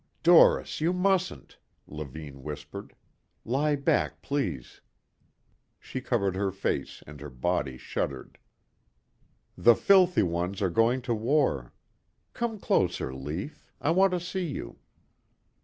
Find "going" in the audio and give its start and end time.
10.71-11.03